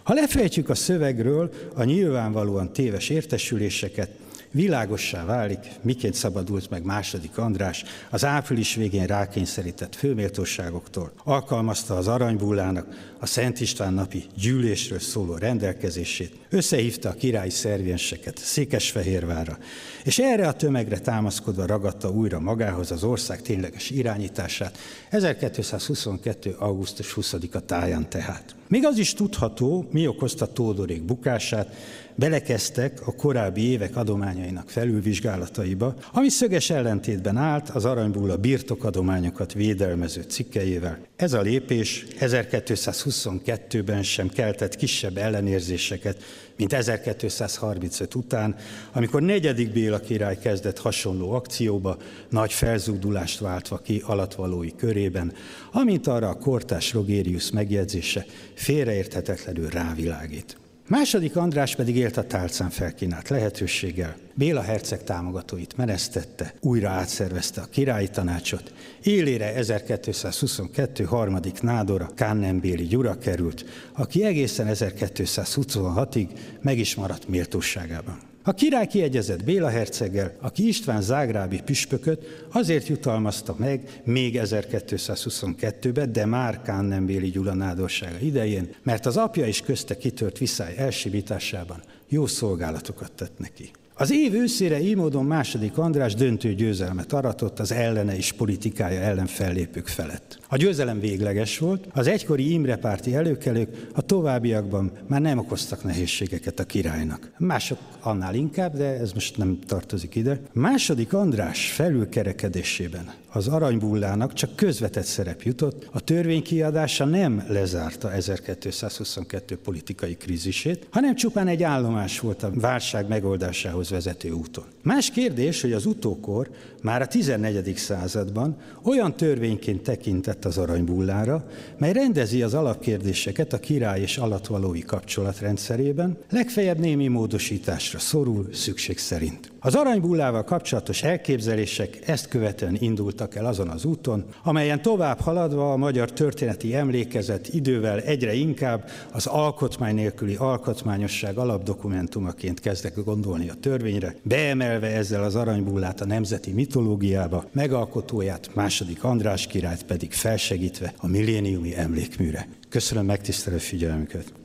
Ha 0.02 0.14
lefejtjük 0.14 0.68
a 0.68 0.74
szövegről 0.74 1.52
a 1.74 1.84
nyilvánvalóan 1.84 2.72
téves 2.72 3.08
értesüléseket, 3.08 4.10
Világossá 4.54 5.24
válik, 5.24 5.58
miként 5.82 6.14
szabadult 6.14 6.70
meg 6.70 6.84
második 6.84 7.38
András 7.38 7.84
az 8.10 8.24
április 8.24 8.74
végén 8.74 9.06
rákényszerített 9.06 9.94
főméltóságoktól. 9.94 11.12
Alkalmazta 11.24 11.96
az 11.96 12.08
aranybullának 12.08 12.86
a 13.18 13.26
Szent 13.26 13.60
István 13.60 13.94
napi 13.94 14.24
gyűlésről 14.34 14.98
szóló 14.98 15.36
rendelkezését, 15.36 16.36
összehívta 16.50 17.08
a 17.08 17.14
királyi 17.14 17.50
szervienseket 17.50 18.38
Székesfehérvárra, 18.38 19.58
és 20.04 20.18
erre 20.18 20.48
a 20.48 20.52
tömegre 20.52 20.98
támaszkodva 20.98 21.66
ragadta 21.66 22.10
újra 22.10 22.40
magához 22.40 22.90
az 22.90 23.04
ország 23.04 23.42
tényleges 23.42 23.90
irányítását 23.90 24.78
1222. 25.10 26.56
augusztus 26.58 27.14
20-a 27.16 27.60
táján 27.60 28.08
tehát. 28.08 28.54
Még 28.72 28.84
az 28.84 28.98
is 28.98 29.14
tudható, 29.14 29.88
mi 29.90 30.06
okozta 30.06 30.46
Tódorék 30.46 31.02
bukását, 31.02 31.74
belekezdtek 32.14 33.06
a 33.06 33.14
korábbi 33.14 33.60
évek 33.60 33.96
adományainak 33.96 34.70
felülvizsgálataiba, 34.70 35.94
ami 36.12 36.28
szöges 36.28 36.70
ellentétben 36.70 37.36
állt 37.36 37.70
az 37.70 37.84
aranybulla 37.84 38.36
birtokadományokat 38.36 39.52
védelmező 39.52 40.22
cikkeivel. 40.22 40.98
Ez 41.16 41.32
a 41.32 41.40
lépés 41.40 42.06
1222-ben 42.20 44.02
sem 44.02 44.28
keltett 44.28 44.76
kisebb 44.76 45.16
ellenérzéseket, 45.16 46.22
mint 46.62 46.74
1235 46.74 48.14
után, 48.14 48.56
amikor 48.92 49.22
negyedik 49.22 49.72
Béla 49.72 49.98
király 50.00 50.38
kezdett 50.38 50.78
hasonló 50.78 51.32
akcióba, 51.32 51.96
nagy 52.28 52.52
felzúdulást 52.52 53.38
váltva 53.38 53.78
ki 53.78 54.02
alatvalói 54.06 54.74
körében, 54.76 55.32
amint 55.72 56.06
arra 56.06 56.28
a 56.28 56.38
kortás 56.38 56.92
Rogérius 56.92 57.50
megjegyzése 57.50 58.26
félreérthetetlenül 58.54 59.68
rávilágít. 59.68 60.56
Második 60.92 61.36
András 61.36 61.74
pedig 61.74 61.96
élt 61.96 62.16
a 62.16 62.26
tálcán 62.26 62.70
felkínált 62.70 63.28
lehetőséggel. 63.28 64.16
Béla 64.34 64.60
herceg 64.60 65.04
támogatóit 65.04 65.76
menesztette, 65.76 66.54
újra 66.60 66.88
átszervezte 66.88 67.60
a 67.60 67.66
királyi 67.70 68.08
tanácsot. 68.08 68.72
Élére 69.02 69.54
1222. 69.54 71.04
harmadik 71.04 71.62
nádora 71.62 72.10
Kannenbéli 72.16 72.86
Gyura 72.86 73.18
került, 73.18 73.64
aki 73.92 74.24
egészen 74.24 74.66
1226-ig 74.70 76.28
meg 76.60 76.78
is 76.78 76.94
maradt 76.94 77.28
méltóságában. 77.28 78.31
A 78.44 78.52
király 78.52 78.86
kiegyezett 78.86 79.44
Béla 79.44 79.68
herceggel, 79.68 80.36
aki 80.40 80.68
István 80.68 81.02
zágrábi 81.02 81.60
püspököt 81.62 82.46
azért 82.52 82.86
jutalmazta 82.86 83.54
meg 83.58 84.00
még 84.04 84.38
1222-ben, 84.42 86.12
de 86.12 86.26
már 86.26 86.62
Kannenbéli 86.62 87.30
Gyula 87.30 87.54
nádorsága 87.54 88.18
idején, 88.18 88.74
mert 88.82 89.06
az 89.06 89.16
apja 89.16 89.46
is 89.46 89.60
közte 89.60 89.96
kitört 89.96 90.38
viszály 90.38 90.76
elsimításában 90.76 91.82
jó 92.08 92.26
szolgálatokat 92.26 93.12
tett 93.12 93.38
neki. 93.38 93.70
Az 94.02 94.12
év 94.12 94.34
őszére 94.34 94.80
így 94.80 94.96
módon 94.96 95.24
második 95.24 95.78
András 95.78 96.14
döntő 96.14 96.54
győzelmet 96.54 97.12
aratott 97.12 97.58
az 97.58 97.72
ellene 97.72 98.16
és 98.16 98.32
politikája 98.32 99.00
ellen 99.00 99.26
fellépők 99.26 99.86
felett. 99.86 100.38
A 100.48 100.56
győzelem 100.56 101.00
végleges 101.00 101.58
volt, 101.58 101.86
az 101.92 102.06
egykori 102.06 102.52
Imrepárti 102.52 103.14
előkelők 103.14 103.88
a 103.94 104.00
továbbiakban 104.00 104.92
már 105.06 105.20
nem 105.20 105.38
okoztak 105.38 105.84
nehézségeket 105.84 106.58
a 106.58 106.64
királynak. 106.64 107.32
Mások 107.38 107.78
annál 108.00 108.34
inkább, 108.34 108.76
de 108.76 108.84
ez 108.84 109.12
most 109.12 109.36
nem 109.36 109.58
tartozik 109.66 110.14
ide. 110.14 110.40
Második 110.52 111.12
András 111.12 111.70
felülkerekedésében 111.70 113.12
az 113.32 113.48
aranybullának 113.48 114.32
csak 114.32 114.56
közvetett 114.56 115.04
szerep 115.04 115.42
jutott, 115.42 115.88
a 115.92 116.00
törvény 116.00 116.42
kiadása 116.42 117.04
nem 117.04 117.44
lezárta 117.48 118.12
1222 118.12 119.56
politikai 119.56 120.16
krízisét, 120.16 120.86
hanem 120.90 121.14
csupán 121.14 121.48
egy 121.48 121.62
állomás 121.62 122.20
volt 122.20 122.42
a 122.42 122.50
válság 122.54 123.08
megoldásához 123.08 123.90
vezető 123.90 124.30
úton. 124.30 124.64
Más 124.82 125.10
kérdés, 125.10 125.60
hogy 125.60 125.72
az 125.72 125.86
utókor 125.86 126.50
már 126.82 127.02
a 127.02 127.06
14. 127.06 127.76
században 127.76 128.56
olyan 128.82 129.16
törvényként 129.16 129.82
tekintett 129.82 130.44
az 130.44 130.58
aranybullára, 130.58 131.44
mely 131.78 131.92
rendezi 131.92 132.42
az 132.42 132.54
alapkérdéseket 132.54 133.52
a 133.52 133.58
király 133.58 134.00
és 134.00 134.16
alatvalói 134.18 134.82
kapcsolatrendszerében, 134.82 136.18
legfeljebb 136.30 136.78
némi 136.78 137.08
módosításra 137.08 137.98
szorul 137.98 138.48
szükség 138.52 138.98
szerint. 138.98 139.52
Az 139.60 139.74
aranybullával 139.74 140.44
kapcsolatos 140.44 141.02
elképzelések 141.02 142.08
ezt 142.08 142.28
követően 142.28 142.76
indultak 142.80 143.21
el 143.36 143.46
azon 143.46 143.68
az 143.68 143.84
úton, 143.84 144.24
amelyen 144.42 144.82
tovább 144.82 145.20
haladva 145.20 145.72
a 145.72 145.76
magyar 145.76 146.12
történeti 146.12 146.74
emlékezet 146.74 147.48
idővel 147.48 148.00
egyre 148.00 148.34
inkább 148.34 148.88
az 149.12 149.26
alkotmány 149.26 149.94
nélküli 149.94 150.34
alkotmányosság 150.34 151.38
alapdokumentumaként 151.38 152.60
kezdek 152.60 153.04
gondolni 153.04 153.48
a 153.48 153.54
törvényre, 153.60 154.14
beemelve 154.22 154.86
ezzel 154.86 155.22
az 155.22 155.34
aranybullát 155.34 156.00
a 156.00 156.06
nemzeti 156.06 156.52
mitológiába, 156.52 157.44
megalkotóját, 157.52 158.54
második 158.54 159.04
András 159.04 159.46
királyt 159.46 159.84
pedig 159.84 160.12
felsegítve 160.12 160.92
a 160.96 161.06
milléniumi 161.06 161.76
emlékműre. 161.76 162.48
Köszönöm 162.68 163.04
megtisztelő 163.04 163.58
figyelmüket! 163.58 164.41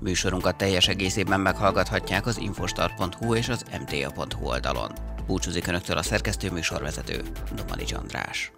Műsorunkat 0.00 0.56
teljes 0.56 0.88
egészében 0.88 1.40
meghallgathatják 1.40 2.26
az 2.26 2.38
infostar.hu 2.38 3.34
és 3.34 3.48
az 3.48 3.64
mta.hu 3.80 4.46
oldalon. 4.46 4.92
Búcsúzik 5.26 5.66
Önöktől 5.66 5.96
a 5.96 6.02
szerkesztő 6.02 6.50
műsorvezető, 6.50 7.22
Domanics 7.54 7.92
András. 7.92 8.52